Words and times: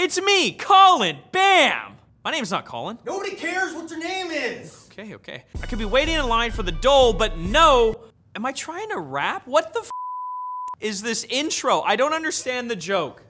It's 0.00 0.22
me, 0.22 0.52
Colin. 0.52 1.18
Bam! 1.32 1.96
My 2.22 2.30
name's 2.30 2.52
not 2.52 2.64
Colin. 2.64 3.00
Nobody 3.04 3.34
cares 3.34 3.74
what 3.74 3.90
your 3.90 3.98
name 3.98 4.30
is. 4.30 4.88
Okay, 4.92 5.12
okay. 5.16 5.42
I 5.60 5.66
could 5.66 5.80
be 5.80 5.84
waiting 5.84 6.14
in 6.14 6.28
line 6.28 6.52
for 6.52 6.62
the 6.62 6.70
dole, 6.70 7.12
but 7.12 7.36
no. 7.36 8.04
Am 8.36 8.46
I 8.46 8.52
trying 8.52 8.90
to 8.90 9.00
rap? 9.00 9.42
What 9.48 9.72
the 9.72 9.80
f- 9.80 9.90
is 10.78 11.02
this 11.02 11.24
intro? 11.24 11.80
I 11.80 11.96
don't 11.96 12.12
understand 12.12 12.70
the 12.70 12.76
joke. 12.76 13.24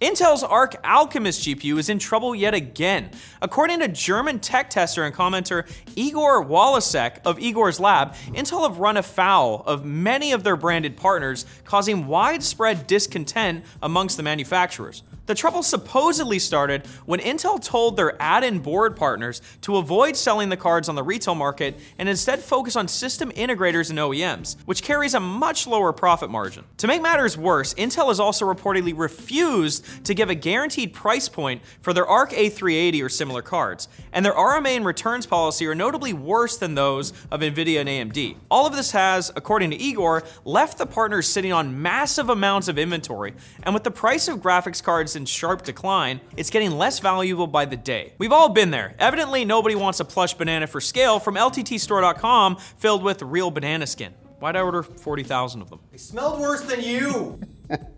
Intel's 0.00 0.42
Arc 0.42 0.76
Alchemist 0.82 1.42
GPU 1.42 1.78
is 1.78 1.90
in 1.90 1.98
trouble 1.98 2.34
yet 2.34 2.54
again. 2.54 3.10
According 3.42 3.80
to 3.80 3.88
German 3.88 4.38
tech 4.38 4.70
tester 4.70 5.04
and 5.04 5.14
commenter 5.14 5.70
Igor 5.94 6.42
Wallossek 6.46 7.18
of 7.26 7.38
Igor's 7.38 7.78
Lab, 7.78 8.14
Intel 8.28 8.66
have 8.66 8.78
run 8.78 8.96
afoul 8.96 9.62
of 9.66 9.84
many 9.84 10.32
of 10.32 10.42
their 10.42 10.56
branded 10.56 10.96
partners, 10.96 11.44
causing 11.66 12.06
widespread 12.06 12.86
discontent 12.86 13.62
amongst 13.82 14.16
the 14.16 14.22
manufacturers. 14.22 15.02
The 15.26 15.36
trouble 15.36 15.62
supposedly 15.62 16.40
started 16.40 16.86
when 17.06 17.20
Intel 17.20 17.62
told 17.62 17.96
their 17.96 18.20
add 18.20 18.42
in 18.42 18.58
board 18.58 18.96
partners 18.96 19.40
to 19.60 19.76
avoid 19.76 20.16
selling 20.16 20.48
the 20.48 20.56
cards 20.56 20.88
on 20.88 20.96
the 20.96 21.04
retail 21.04 21.36
market 21.36 21.78
and 21.98 22.08
instead 22.08 22.40
focus 22.40 22.74
on 22.74 22.88
system 22.88 23.30
integrators 23.32 23.90
and 23.90 23.98
OEMs, 24.00 24.56
which 24.64 24.82
carries 24.82 25.14
a 25.14 25.20
much 25.20 25.68
lower 25.68 25.92
profit 25.92 26.30
margin. 26.30 26.64
To 26.78 26.88
make 26.88 27.00
matters 27.00 27.38
worse, 27.38 27.74
Intel 27.74 28.08
has 28.08 28.18
also 28.18 28.44
reportedly 28.44 28.92
refused 28.96 29.86
to 30.04 30.14
give 30.14 30.30
a 30.30 30.34
guaranteed 30.34 30.92
price 30.92 31.28
point 31.28 31.62
for 31.80 31.92
their 31.92 32.06
ARC 32.06 32.30
A380 32.32 33.04
or 33.04 33.08
similar 33.08 33.42
cards, 33.42 33.88
and 34.12 34.24
their 34.24 34.32
RMA 34.32 34.76
and 34.76 34.84
returns 34.86 35.26
policy 35.26 35.66
are 35.66 35.74
notably 35.74 36.12
worse 36.12 36.56
than 36.56 36.74
those 36.74 37.12
of 37.30 37.40
Nvidia 37.40 37.80
and 37.80 37.88
AMD. 37.88 38.36
All 38.50 38.66
of 38.66 38.74
this 38.74 38.90
has, 38.92 39.30
according 39.36 39.70
to 39.70 39.76
Igor, 39.76 40.22
left 40.44 40.78
the 40.78 40.86
partners 40.86 41.28
sitting 41.28 41.52
on 41.52 41.80
massive 41.80 42.28
amounts 42.28 42.68
of 42.68 42.78
inventory, 42.78 43.34
and 43.62 43.74
with 43.74 43.84
the 43.84 43.90
price 43.90 44.28
of 44.28 44.38
graphics 44.38 44.82
cards 44.82 45.16
in 45.16 45.24
sharp 45.24 45.62
decline, 45.62 46.20
it's 46.36 46.50
getting 46.50 46.72
less 46.72 46.98
valuable 46.98 47.46
by 47.46 47.64
the 47.64 47.76
day. 47.76 48.12
We've 48.18 48.32
all 48.32 48.48
been 48.48 48.70
there. 48.70 48.94
Evidently, 48.98 49.44
nobody 49.44 49.74
wants 49.74 50.00
a 50.00 50.04
plush 50.04 50.34
banana 50.34 50.66
for 50.66 50.80
scale 50.80 51.18
from 51.18 51.34
LTTstore.com 51.34 52.56
filled 52.78 53.02
with 53.02 53.22
real 53.22 53.50
banana 53.50 53.86
skin. 53.86 54.14
Why'd 54.40 54.56
I 54.56 54.62
order 54.62 54.82
40,000 54.82 55.60
of 55.60 55.68
them? 55.68 55.80
They 55.90 55.98
smelled 55.98 56.40
worse 56.40 56.62
than 56.62 56.80
you. 56.80 57.38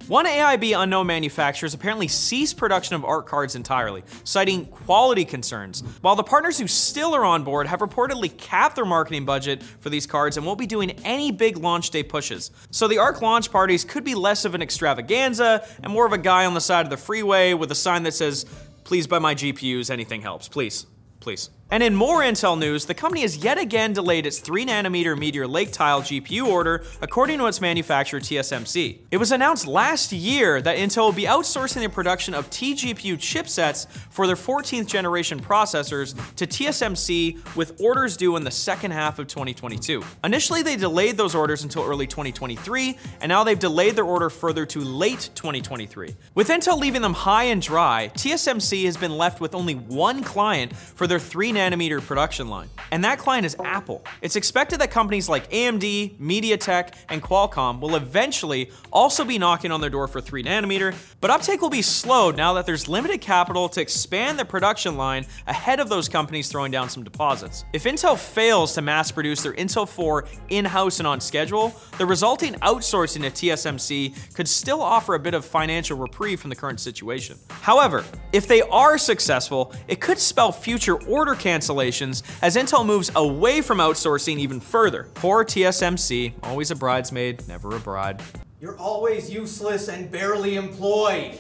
One 0.09 0.27
AIB 0.27 0.79
unknown 0.79 1.07
manufacturer 1.07 1.67
has 1.67 1.75
apparently 1.75 2.09
ceased 2.09 2.57
production 2.57 2.95
of 2.97 3.05
ARC 3.05 3.27
cards 3.27 3.55
entirely, 3.55 4.05
citing 4.25 4.67
quality 4.67 5.25
concerns, 5.25 5.83
while 6.01 6.17
the 6.17 6.23
partners 6.23 6.59
who 6.59 6.67
still 6.67 7.15
are 7.15 7.25
on 7.25 7.45
board 7.45 7.67
have 7.67 7.81
reportedly 7.81 8.37
capped 8.37 8.77
their 8.77 8.85
marketing 8.85 9.25
budget 9.25 9.63
for 9.63 9.91
these 9.91 10.07
cards 10.07 10.37
and 10.37 10.45
won't 10.45 10.59
be 10.59 10.67
doing 10.67 10.91
any 11.05 11.31
big 11.31 11.57
launch 11.57 11.91
day 11.91 12.03
pushes. 12.03 12.51
So 12.71 12.89
the 12.89 12.99
ARC 12.99 13.23
launch 13.23 13.51
parties 13.51 13.85
could 13.85 14.05
be 14.05 14.15
less 14.15 14.45
of 14.45 14.55
an 14.55 14.63
extravaganza 14.63 15.67
and 15.83 15.93
more 15.93 16.07
of 16.07 16.13
a 16.13 16.19
guy 16.19 16.45
on 16.47 16.55
the 16.55 16.61
side 16.61 16.85
of 16.85 16.91
the 16.91 16.97
freeway 16.97 17.55
with 17.55 17.71
a 17.71 17.77
sign 17.77 18.03
that 18.03 18.15
says, 18.15 18.45
Please 18.85 19.07
buy 19.07 19.21
my 19.21 19.35
GPUs, 19.35 19.91
anything 19.91 20.23
helps, 20.23 20.49
please, 20.49 20.87
please. 21.21 21.51
And 21.73 21.83
in 21.83 21.95
more 21.95 22.21
Intel 22.21 22.59
news, 22.59 22.85
the 22.85 22.93
company 22.93 23.23
has 23.23 23.39
yet 23.39 23.57
again 23.57 23.95
delayed 23.95 24.27
its 24.27 24.39
3nm 24.39 25.19
Meteor 25.19 25.47
Lake 25.47 25.73
Tile 25.73 26.03
GPU 26.03 26.45
order, 26.45 26.85
according 27.01 27.39
to 27.39 27.47
its 27.47 27.63
manufacturer 27.63 28.21
TSMC. 28.21 28.99
It 29.11 29.17
was 29.17 29.33
announced 29.33 29.67
last 29.67 30.13
year 30.13 30.61
that 30.61 30.77
Intel 30.77 31.07
will 31.07 31.13
be 31.13 31.25
outsourcing 31.25 31.81
the 31.81 31.89
production 31.89 32.35
of 32.35 32.51
tGPU 32.51 33.15
chipsets 33.15 33.89
for 34.11 34.27
their 34.27 34.37
14th 34.37 34.87
generation 34.87 35.41
processors 35.41 36.15
to 36.37 36.47
TSMC 36.47 37.57
with 37.57 37.81
orders 37.81 38.19
due 38.19 38.37
in 38.37 38.45
the 38.45 38.51
second 38.51 38.91
half 38.91 39.19
of 39.19 39.27
2022. 39.29 40.05
Initially, 40.25 40.61
they 40.61 40.77
delayed 40.77 41.17
those 41.17 41.35
orders 41.35 41.63
until 41.63 41.85
early 41.85 42.07
2023, 42.07 42.99
and 43.23 43.31
now 43.31 43.45
they've 43.45 43.59
delayed 43.59 43.97
their 43.97 44.05
order 44.05 44.29
further 44.29 44.67
to 44.67 44.81
late 44.81 45.31
2023. 45.35 46.15
With 46.35 46.49
Intel 46.49 46.79
leaving 46.79 47.01
them 47.01 47.15
high 47.15 47.45
and 47.45 47.63
dry, 47.63 48.11
TSMC 48.15 48.85
has 48.85 48.99
been 48.99 49.17
left 49.17 49.41
with 49.41 49.55
only 49.55 49.77
one 49.77 50.23
client 50.23 50.77
for 50.77 51.07
their 51.07 51.19
3 51.19 51.51
nanometer 51.63 52.05
production 52.05 52.49
line. 52.49 52.69
And 52.91 53.05
that 53.05 53.19
client 53.19 53.47
is 53.47 53.57
Apple. 53.65 54.05
It's 54.21 54.37
expected 54.37 54.81
that 54.81 54.91
companies 54.91 55.29
like 55.29 55.49
AMD, 55.51 56.19
MediaTek, 56.19 56.95
and 57.09 57.23
Qualcomm 57.23 57.81
will 57.81 57.95
eventually 57.95 58.71
also 58.93 59.25
be 59.25 59.39
knocking 59.39 59.71
on 59.71 59.81
their 59.81 59.91
door 59.91 60.09
for 60.09 60.21
3 60.21 60.43
nanometer, 60.43 60.95
but 61.21 61.31
uptake 61.31 61.61
will 61.61 61.71
be 61.71 61.83
slowed 61.83 62.37
now 62.37 62.53
that 62.55 62.67
there's 62.67 62.89
limited 62.89 63.21
capital 63.21 63.69
to 63.69 63.81
expand 63.81 64.39
the 64.39 64.45
production 64.45 64.97
line 64.97 65.25
ahead 65.47 65.79
of 65.79 65.89
those 65.89 66.09
companies 66.09 66.49
throwing 66.49 66.73
down 66.73 66.89
some 66.89 67.05
deposits. 67.05 67.65
If 67.73 67.85
Intel 67.85 68.19
fails 68.19 68.75
to 68.75 68.83
mass 68.83 69.13
produce 69.13 69.43
their 69.43 69.55
Intel 69.55 69.89
4 69.89 70.27
in-house 70.49 70.99
and 70.99 71.07
on 71.07 71.21
schedule, 71.21 71.75
the 71.99 72.07
resulting 72.07 72.55
outsourcing 72.55 73.23
to 73.23 73.31
TSMC 73.31 74.35
could 74.35 74.49
still 74.49 74.83
offer 74.83 75.15
a 75.15 75.21
bit 75.21 75.35
of 75.35 75.45
financial 75.45 75.97
reprieve 75.97 76.41
from 76.41 76.51
the 76.51 76.57
current 76.57 76.81
situation. 76.81 77.39
However, 77.51 78.05
if 78.33 78.49
they 78.49 78.63
are 78.63 78.99
successful, 78.99 79.73
it 79.87 80.01
could 80.01 80.19
spell 80.19 80.51
future 80.51 81.01
order 81.05 81.35
cancellations 81.35 81.52
as 81.61 82.57
Intel 82.57 82.87
moves 82.87 83.11
away 83.15 83.61
from 83.61 83.79
outsourcing 83.79 84.39
even 84.39 84.61
further. 84.61 85.09
Poor 85.15 85.45
TSMC, 85.45 86.35
always 86.43 86.71
a 86.71 86.77
bridesmaid, 86.77 87.47
never 87.49 87.77
a 87.77 87.81
bride. 87.81 88.23
You're 88.61 88.79
always 88.79 89.31
useless 89.31 89.89
and 89.89 90.11
barely 90.11 90.57
employed. 90.57 91.39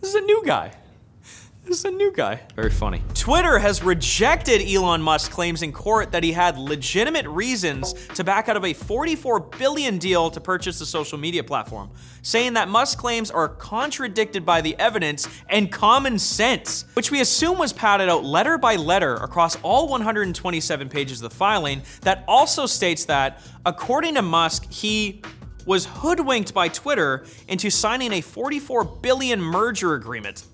This 0.00 0.10
is 0.10 0.14
a 0.14 0.20
new 0.20 0.42
guy. 0.44 0.72
This 1.64 1.78
is 1.78 1.84
a 1.86 1.90
new 1.90 2.12
guy. 2.12 2.42
Very 2.54 2.68
funny. 2.68 3.02
Twitter 3.14 3.58
has 3.58 3.82
rejected 3.82 4.60
Elon 4.60 5.00
Musk's 5.00 5.32
claims 5.32 5.62
in 5.62 5.72
court 5.72 6.12
that 6.12 6.22
he 6.22 6.30
had 6.30 6.58
legitimate 6.58 7.26
reasons 7.26 7.94
to 8.14 8.22
back 8.22 8.50
out 8.50 8.56
of 8.58 8.66
a 8.66 8.74
44 8.74 9.40
billion 9.40 9.96
deal 9.96 10.30
to 10.30 10.40
purchase 10.42 10.78
the 10.78 10.84
social 10.84 11.16
media 11.16 11.42
platform, 11.42 11.90
saying 12.20 12.52
that 12.52 12.68
Musk's 12.68 13.00
claims 13.00 13.30
are 13.30 13.48
contradicted 13.48 14.44
by 14.44 14.60
the 14.60 14.78
evidence 14.78 15.26
and 15.48 15.72
common 15.72 16.18
sense, 16.18 16.84
which 16.92 17.10
we 17.10 17.22
assume 17.22 17.58
was 17.58 17.72
padded 17.72 18.10
out 18.10 18.24
letter 18.24 18.58
by 18.58 18.76
letter 18.76 19.14
across 19.14 19.56
all 19.62 19.88
127 19.88 20.90
pages 20.90 21.22
of 21.22 21.30
the 21.30 21.34
filing 21.34 21.80
that 22.02 22.24
also 22.28 22.66
states 22.66 23.06
that 23.06 23.40
according 23.64 24.14
to 24.16 24.22
Musk, 24.22 24.70
he 24.70 25.22
was 25.64 25.86
hoodwinked 25.86 26.52
by 26.52 26.68
Twitter 26.68 27.24
into 27.48 27.70
signing 27.70 28.12
a 28.12 28.20
44 28.20 28.84
billion 28.84 29.40
merger 29.40 29.94
agreement. 29.94 30.44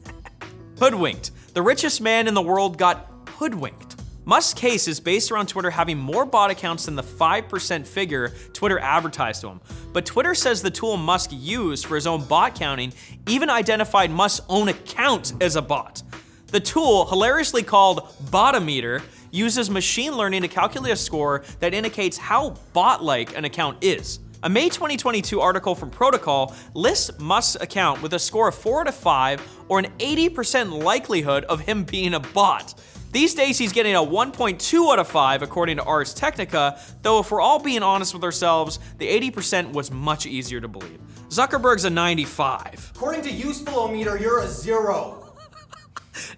Hoodwinked. 0.81 1.33
The 1.53 1.61
richest 1.61 2.01
man 2.01 2.27
in 2.27 2.33
the 2.33 2.41
world 2.41 2.79
got 2.79 3.07
hoodwinked. 3.29 3.97
Musk's 4.25 4.59
case 4.59 4.89
is 4.89 4.99
based 4.99 5.31
around 5.31 5.47
Twitter 5.47 5.69
having 5.69 5.99
more 5.99 6.25
bot 6.25 6.51
accounts 6.51 6.87
than 6.87 6.97
the 6.97 7.03
5% 7.03 7.87
figure 7.87 8.33
Twitter 8.55 8.79
advertised 8.79 9.43
to 9.43 9.49
him. 9.49 9.61
But 9.93 10.07
Twitter 10.07 10.35
says 10.35 10.63
the 10.63 10.71
tool 10.71 10.97
Musk 10.97 11.33
used 11.35 11.85
for 11.85 11.97
his 11.97 12.07
own 12.07 12.25
bot 12.25 12.55
counting 12.55 12.95
even 13.29 13.51
identified 13.51 14.11
Musk's 14.11 14.43
own 14.49 14.69
account 14.69 15.35
as 15.43 15.55
a 15.57 15.61
bot. 15.61 16.03
The 16.47 16.61
tool, 16.61 17.05
hilariously 17.05 17.63
called 17.63 18.09
Botometer, 18.31 19.03
uses 19.31 19.69
machine 19.69 20.17
learning 20.17 20.41
to 20.41 20.49
calculate 20.49 20.95
a 20.95 20.97
score 20.97 21.45
that 21.59 21.75
indicates 21.75 22.17
how 22.17 22.55
bot 22.73 23.05
like 23.05 23.37
an 23.37 23.45
account 23.45 23.85
is. 23.85 24.19
A 24.43 24.49
May 24.49 24.71
2022 24.71 25.39
article 25.39 25.75
from 25.75 25.91
Protocol 25.91 26.55
lists 26.73 27.11
Musk's 27.19 27.63
account 27.63 28.01
with 28.01 28.15
a 28.15 28.19
score 28.19 28.49
of 28.49 28.55
4 28.55 28.85
to 28.85 28.93
5 28.93 29.65
or 29.69 29.79
an 29.79 29.89
80% 29.99 30.83
likelihood 30.83 31.45
of 31.45 31.61
him 31.61 31.85
being 31.85 32.15
a 32.15 32.21
bot. 32.21 32.73
These 33.13 33.35
days, 33.35 33.59
he's 33.59 33.75
getting 33.75 33.95
a 33.95 33.99
1.2 33.99 34.93
out 34.93 34.99
of 34.99 35.09
5 35.09 35.43
according 35.43 35.77
to 35.77 35.83
Ars 35.83 36.15
Technica, 36.15 36.81
though 37.03 37.21
if 37.21 37.31
we're 37.31 37.43
all 37.43 37.59
being 37.59 37.83
honest 37.83 38.15
with 38.15 38.25
ourselves, 38.25 38.79
the 38.97 39.07
80% 39.31 39.75
was 39.75 39.91
much 39.91 40.25
easier 40.25 40.61
to 40.61 40.69
believe. 40.69 41.01
Zuckerberg's 41.29 41.85
a 41.85 41.91
95. 41.91 42.93
According 42.95 43.23
to 43.23 43.31
Useful-O-Meter, 43.31 44.17
you're 44.17 44.41
a 44.41 44.49
zero. 44.49 45.35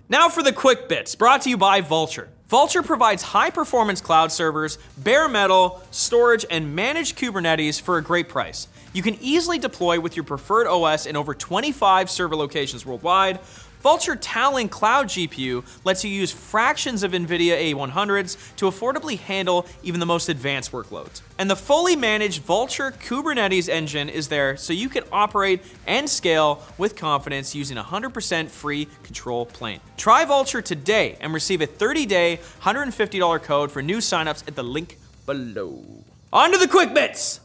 Now 0.08 0.28
for 0.28 0.42
the 0.42 0.52
quick 0.52 0.88
bits, 0.88 1.14
brought 1.14 1.42
to 1.42 1.50
you 1.50 1.56
by 1.56 1.82
Vultr. 1.82 2.28
Vultr 2.52 2.84
provides 2.84 3.22
high 3.22 3.48
performance 3.48 4.02
cloud 4.02 4.30
servers, 4.30 4.76
bare 4.98 5.26
metal, 5.26 5.80
storage, 5.90 6.44
and 6.50 6.76
managed 6.76 7.16
Kubernetes 7.16 7.80
for 7.80 7.96
a 7.96 8.02
great 8.02 8.28
price. 8.28 8.68
You 8.92 9.02
can 9.02 9.16
easily 9.22 9.58
deploy 9.58 9.98
with 9.98 10.16
your 10.16 10.24
preferred 10.24 10.66
OS 10.66 11.06
in 11.06 11.16
over 11.16 11.32
25 11.32 12.10
server 12.10 12.36
locations 12.36 12.84
worldwide. 12.84 13.40
Vultr 13.82 14.16
Talon 14.20 14.68
Cloud 14.68 15.08
GPU 15.08 15.64
lets 15.84 16.04
you 16.04 16.10
use 16.10 16.30
fractions 16.30 17.02
of 17.02 17.12
NVIDIA 17.12 17.74
A100s 17.74 18.54
to 18.56 18.66
affordably 18.66 19.18
handle 19.18 19.66
even 19.82 19.98
the 19.98 20.06
most 20.06 20.28
advanced 20.28 20.70
workloads. 20.70 21.20
And 21.38 21.50
the 21.50 21.56
fully 21.56 21.96
managed 21.96 22.46
Vultr 22.46 22.92
Kubernetes 22.92 23.68
engine 23.68 24.08
is 24.08 24.28
there 24.28 24.56
so 24.56 24.72
you 24.72 24.88
can 24.88 25.02
operate 25.10 25.62
and 25.86 26.08
scale 26.08 26.62
with 26.78 26.94
confidence 26.94 27.54
using 27.54 27.76
a 27.76 27.82
100% 27.82 28.48
free 28.48 28.86
control 29.02 29.46
plane. 29.46 29.80
Try 29.96 30.24
Vultr 30.24 30.62
today 30.62 31.16
and 31.20 31.34
receive 31.34 31.60
a 31.60 31.66
30 31.66 32.06
day, 32.06 32.38
$150 32.60 33.42
code 33.42 33.72
for 33.72 33.82
new 33.82 33.98
signups 33.98 34.46
at 34.46 34.54
the 34.54 34.62
link 34.62 34.98
below. 35.26 35.84
On 36.32 36.52
to 36.52 36.58
the 36.58 36.68
quick 36.68 36.94
bits! 36.94 37.41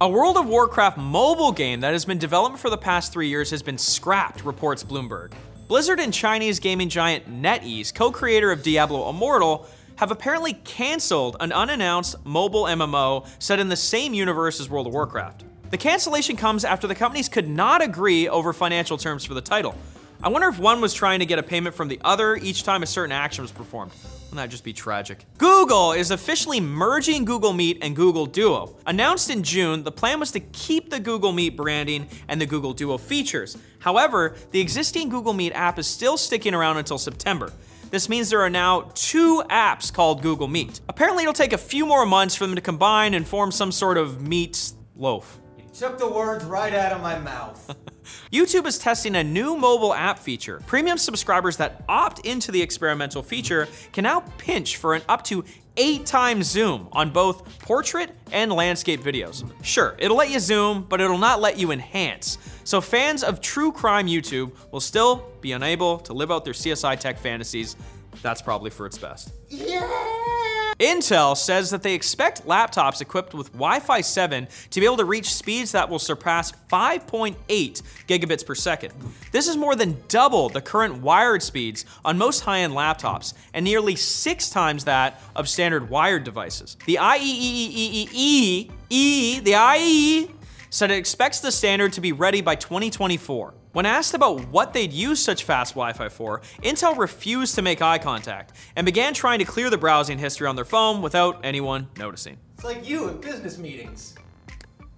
A 0.00 0.08
World 0.08 0.38
of 0.38 0.46
Warcraft 0.46 0.96
mobile 0.96 1.52
game 1.52 1.80
that 1.80 1.92
has 1.92 2.06
been 2.06 2.16
developed 2.16 2.58
for 2.58 2.70
the 2.70 2.78
past 2.78 3.12
three 3.12 3.28
years 3.28 3.50
has 3.50 3.62
been 3.62 3.76
scrapped, 3.76 4.46
reports 4.46 4.82
Bloomberg. 4.82 5.32
Blizzard 5.68 6.00
and 6.00 6.10
Chinese 6.10 6.58
gaming 6.58 6.88
giant 6.88 7.30
NetEase, 7.30 7.94
co 7.94 8.10
creator 8.10 8.50
of 8.50 8.62
Diablo 8.62 9.10
Immortal, 9.10 9.68
have 9.96 10.10
apparently 10.10 10.54
canceled 10.54 11.36
an 11.40 11.52
unannounced 11.52 12.16
mobile 12.24 12.64
MMO 12.64 13.26
set 13.38 13.60
in 13.60 13.68
the 13.68 13.76
same 13.76 14.14
universe 14.14 14.58
as 14.58 14.70
World 14.70 14.86
of 14.86 14.94
Warcraft. 14.94 15.44
The 15.70 15.76
cancellation 15.76 16.36
comes 16.38 16.64
after 16.64 16.86
the 16.86 16.94
companies 16.94 17.28
could 17.28 17.46
not 17.46 17.82
agree 17.82 18.26
over 18.26 18.54
financial 18.54 18.96
terms 18.96 19.26
for 19.26 19.34
the 19.34 19.42
title. 19.42 19.74
I 20.22 20.30
wonder 20.30 20.48
if 20.48 20.58
one 20.58 20.80
was 20.80 20.94
trying 20.94 21.18
to 21.18 21.26
get 21.26 21.38
a 21.38 21.42
payment 21.42 21.74
from 21.74 21.88
the 21.88 22.00
other 22.02 22.36
each 22.36 22.62
time 22.62 22.82
a 22.82 22.86
certain 22.86 23.12
action 23.12 23.42
was 23.42 23.52
performed. 23.52 23.92
Wouldn't 24.30 24.44
that 24.44 24.52
just 24.52 24.62
be 24.62 24.72
tragic? 24.72 25.26
Google 25.38 25.90
is 25.90 26.12
officially 26.12 26.60
merging 26.60 27.24
Google 27.24 27.52
Meet 27.52 27.78
and 27.82 27.96
Google 27.96 28.26
Duo. 28.26 28.76
Announced 28.86 29.28
in 29.28 29.42
June, 29.42 29.82
the 29.82 29.90
plan 29.90 30.20
was 30.20 30.30
to 30.30 30.38
keep 30.38 30.88
the 30.88 31.00
Google 31.00 31.32
Meet 31.32 31.56
branding 31.56 32.06
and 32.28 32.40
the 32.40 32.46
Google 32.46 32.72
Duo 32.72 32.96
features. 32.96 33.58
However, 33.80 34.36
the 34.52 34.60
existing 34.60 35.08
Google 35.08 35.32
Meet 35.32 35.52
app 35.54 35.80
is 35.80 35.88
still 35.88 36.16
sticking 36.16 36.54
around 36.54 36.76
until 36.76 36.96
September. 36.96 37.52
This 37.90 38.08
means 38.08 38.30
there 38.30 38.40
are 38.42 38.48
now 38.48 38.92
two 38.94 39.42
apps 39.50 39.92
called 39.92 40.22
Google 40.22 40.46
Meet. 40.46 40.80
Apparently, 40.88 41.24
it'll 41.24 41.32
take 41.32 41.52
a 41.52 41.58
few 41.58 41.84
more 41.84 42.06
months 42.06 42.36
for 42.36 42.46
them 42.46 42.54
to 42.54 42.60
combine 42.60 43.14
and 43.14 43.26
form 43.26 43.50
some 43.50 43.72
sort 43.72 43.98
of 43.98 44.22
meat 44.22 44.74
loaf. 44.94 45.40
You 45.58 45.64
took 45.74 45.98
the 45.98 46.08
words 46.08 46.44
right 46.44 46.72
out 46.72 46.92
of 46.92 47.02
my 47.02 47.18
mouth. 47.18 47.74
YouTube 48.32 48.66
is 48.66 48.78
testing 48.78 49.16
a 49.16 49.24
new 49.24 49.56
mobile 49.56 49.94
app 49.94 50.18
feature. 50.18 50.62
Premium 50.66 50.98
subscribers 50.98 51.56
that 51.56 51.84
opt 51.88 52.26
into 52.26 52.52
the 52.52 52.60
experimental 52.60 53.22
feature 53.22 53.68
can 53.92 54.04
now 54.04 54.20
pinch 54.38 54.76
for 54.76 54.94
an 54.94 55.02
up 55.08 55.24
to 55.24 55.44
eight 55.76 56.04
times 56.06 56.46
zoom 56.46 56.88
on 56.92 57.10
both 57.10 57.58
portrait 57.60 58.10
and 58.32 58.52
landscape 58.52 59.00
videos. 59.00 59.50
Sure, 59.62 59.96
it'll 59.98 60.16
let 60.16 60.30
you 60.30 60.38
zoom, 60.40 60.86
but 60.88 61.00
it'll 61.00 61.18
not 61.18 61.40
let 61.40 61.58
you 61.58 61.70
enhance. 61.70 62.38
So 62.64 62.80
fans 62.80 63.22
of 63.22 63.40
true 63.40 63.72
crime 63.72 64.06
YouTube 64.06 64.52
will 64.70 64.80
still 64.80 65.30
be 65.40 65.52
unable 65.52 65.98
to 66.00 66.12
live 66.12 66.30
out 66.30 66.44
their 66.44 66.54
CSI 66.54 66.98
tech 66.98 67.18
fantasies. 67.18 67.76
That's 68.22 68.42
probably 68.42 68.70
for 68.70 68.86
its 68.86 68.98
best. 68.98 69.32
Intel 70.80 71.36
says 71.36 71.70
that 71.70 71.82
they 71.82 71.92
expect 71.92 72.46
laptops 72.46 73.02
equipped 73.02 73.34
with 73.34 73.52
Wi 73.52 73.80
Fi 73.80 74.00
7 74.00 74.48
to 74.70 74.80
be 74.80 74.86
able 74.86 74.96
to 74.96 75.04
reach 75.04 75.34
speeds 75.34 75.72
that 75.72 75.88
will 75.88 75.98
surpass 75.98 76.52
5.8 76.72 77.36
gigabits 78.08 78.46
per 78.46 78.54
second. 78.54 78.94
This 79.30 79.46
is 79.46 79.58
more 79.58 79.76
than 79.76 80.02
double 80.08 80.48
the 80.48 80.62
current 80.62 81.02
wired 81.02 81.42
speeds 81.42 81.84
on 82.02 82.16
most 82.16 82.40
high 82.40 82.60
end 82.60 82.72
laptops 82.72 83.34
and 83.52 83.62
nearly 83.62 83.94
six 83.94 84.48
times 84.48 84.84
that 84.84 85.20
of 85.36 85.50
standard 85.50 85.90
wired 85.90 86.24
devices. 86.24 86.78
The 86.86 86.96
IEEE, 86.96 88.70
the 88.88 89.52
IEEE 89.52 90.30
said 90.70 90.90
it 90.90 90.96
expects 90.96 91.40
the 91.40 91.52
standard 91.52 91.92
to 91.92 92.00
be 92.00 92.12
ready 92.12 92.40
by 92.40 92.54
2024. 92.54 93.52
When 93.72 93.86
asked 93.86 94.14
about 94.14 94.48
what 94.48 94.72
they'd 94.72 94.92
use 94.92 95.22
such 95.22 95.44
fast 95.44 95.74
Wi 95.74 95.92
Fi 95.92 96.08
for, 96.08 96.40
Intel 96.64 96.98
refused 96.98 97.54
to 97.54 97.62
make 97.62 97.80
eye 97.80 97.98
contact 97.98 98.52
and 98.74 98.84
began 98.84 99.14
trying 99.14 99.38
to 99.38 99.44
clear 99.44 99.70
the 99.70 99.78
browsing 99.78 100.18
history 100.18 100.48
on 100.48 100.56
their 100.56 100.64
phone 100.64 101.02
without 101.02 101.44
anyone 101.44 101.86
noticing. 101.96 102.36
It's 102.54 102.64
like 102.64 102.88
you 102.88 103.08
at 103.08 103.20
business 103.20 103.58
meetings. 103.58 104.16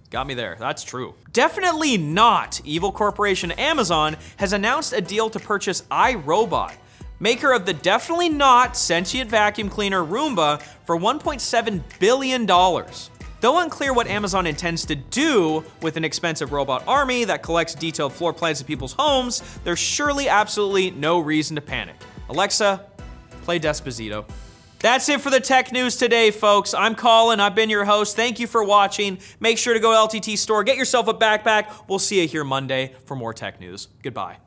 Got 0.09 0.25
me 0.25 0.33
there. 0.33 0.57
That's 0.59 0.83
true. 0.83 1.13
Definitely 1.31 1.97
not. 1.97 2.61
Evil 2.65 2.91
corporation 2.91 3.51
Amazon 3.51 4.17
has 4.37 4.53
announced 4.53 4.93
a 4.93 5.01
deal 5.01 5.29
to 5.29 5.39
purchase 5.39 5.83
iRobot, 5.91 6.73
maker 7.19 7.51
of 7.51 7.67
the 7.67 7.73
definitely 7.75 8.29
not 8.29 8.75
sentient 8.75 9.29
vacuum 9.29 9.69
cleaner 9.69 10.03
Roomba, 10.03 10.61
for 10.85 10.97
$1.7 10.97 11.81
billion. 11.99 12.47
Though 13.43 13.59
unclear 13.59 13.93
what 13.93 14.07
Amazon 14.07 14.47
intends 14.47 14.85
to 14.85 14.95
do 14.95 15.65
with 15.81 15.97
an 15.97 16.05
expensive 16.05 16.53
robot 16.53 16.81
army 16.87 17.25
that 17.25 17.43
collects 17.43 17.75
detailed 17.75 18.13
floor 18.13 18.31
plans 18.31 18.61
of 18.61 18.67
people's 18.67 18.93
homes, 18.93 19.43
there's 19.65 19.79
surely 19.79 20.29
absolutely 20.29 20.91
no 20.91 21.19
reason 21.19 21.55
to 21.57 21.61
panic. 21.61 21.97
Alexa, 22.29 22.85
play 23.41 23.59
Despacito. 23.59 24.23
That's 24.79 25.09
it 25.09 25.19
for 25.19 25.29
the 25.29 25.41
tech 25.41 25.73
news 25.73 25.97
today, 25.97 26.31
folks. 26.31 26.73
I'm 26.73 26.95
Colin. 26.95 27.41
I've 27.41 27.53
been 27.53 27.69
your 27.69 27.83
host. 27.83 28.15
Thank 28.15 28.39
you 28.39 28.47
for 28.47 28.63
watching. 28.63 29.19
Make 29.41 29.57
sure 29.57 29.73
to 29.73 29.79
go 29.81 29.91
to 29.91 30.17
LTT 30.17 30.37
store, 30.37 30.63
get 30.63 30.77
yourself 30.77 31.09
a 31.09 31.13
backpack. 31.13 31.89
We'll 31.89 31.99
see 31.99 32.21
you 32.21 32.27
here 32.29 32.45
Monday 32.45 32.95
for 33.03 33.17
more 33.17 33.33
tech 33.33 33.59
news. 33.59 33.89
Goodbye. 34.03 34.37